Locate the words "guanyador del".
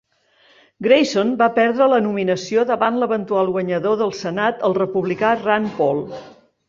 3.59-4.15